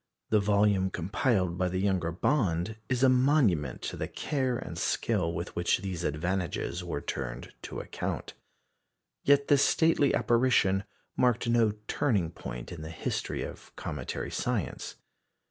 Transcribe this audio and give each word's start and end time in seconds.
The 0.31 0.39
volume 0.39 0.89
compiled 0.89 1.59
by 1.59 1.67
the 1.69 1.77
younger 1.77 2.11
Bond 2.11 2.75
is 2.89 3.03
a 3.03 3.07
monument 3.07 3.83
to 3.83 3.97
the 3.97 4.07
care 4.07 4.57
and 4.57 4.75
skill 4.75 5.31
with 5.31 5.55
which 5.55 5.77
these 5.77 6.03
advantages 6.03 6.83
were 6.83 7.01
turned 7.01 7.53
to 7.61 7.79
account. 7.79 8.33
Yet 9.23 9.47
this 9.47 9.63
stately 9.63 10.15
apparition 10.15 10.85
marked 11.15 11.47
no 11.47 11.73
turning 11.87 12.31
point 12.31 12.71
in 12.71 12.81
the 12.81 12.89
history 12.89 13.43
of 13.43 13.75
cometary 13.75 14.31
science. 14.31 14.95